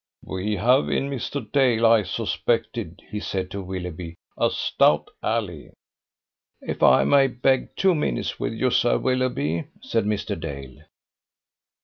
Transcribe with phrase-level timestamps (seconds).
[0.25, 1.51] "We have in Mr.
[1.51, 5.69] Dale, as I suspected," he said to Willoughby, "a stout ally."
[6.59, 10.39] "If I may beg two minutes with you, Sir Willoughby," said Mr.
[10.39, 10.79] Dale.